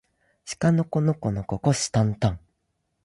[0.45, 2.39] しかのこのこのここしたんたん